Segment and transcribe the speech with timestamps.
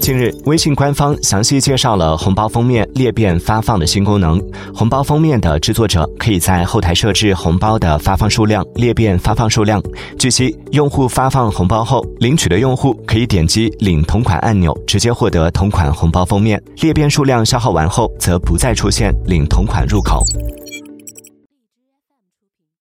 [0.00, 4.40] 近日微信官方详细介绍了红包封面裂变发放的新功能
[4.74, 9.82] 红包封面的制作者可以在后台设置红包的发放数量裂变发放数量
[10.18, 16.62] 据悉用户发放红包后领取的用户可以点击领同款按钮直接获得同款红包封面。
[16.80, 20.22] 裂变数量消耗完后则不再出现领同款入口。